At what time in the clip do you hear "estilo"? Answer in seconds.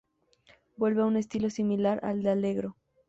1.15-1.51